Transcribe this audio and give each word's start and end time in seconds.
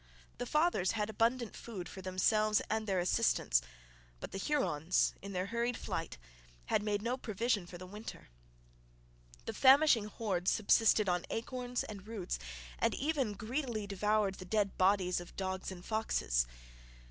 The 0.39 0.47
fathers 0.47 0.93
had 0.93 1.11
abundant 1.11 1.55
food 1.55 1.87
for 1.87 2.01
themselves 2.01 2.59
and 2.71 2.87
their 2.87 2.97
assistants; 2.97 3.61
but 4.19 4.31
the 4.31 4.39
Hurons, 4.39 5.13
in 5.21 5.31
their 5.33 5.45
hurried 5.45 5.77
flight, 5.77 6.17
had 6.65 6.81
made 6.81 7.03
no 7.03 7.17
provision 7.17 7.67
for 7.67 7.77
the 7.77 7.85
winter. 7.85 8.29
The 9.45 9.53
famishing 9.53 10.05
hordes 10.05 10.49
subsisted 10.49 11.07
on 11.07 11.25
acorns 11.29 11.83
and 11.83 12.07
roots, 12.07 12.39
and 12.79 12.95
even 12.95 13.33
greedily 13.33 13.85
devoured 13.85 14.39
the 14.39 14.45
dead 14.45 14.75
bodies 14.75 15.19
of 15.19 15.35
dogs 15.35 15.71
and 15.71 15.85
foxes. 15.85 16.47